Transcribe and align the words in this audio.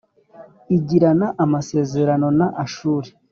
igirana 0.77 1.27
amasezerano 1.43 2.27
na 2.39 2.47
Ashuru, 2.63 3.07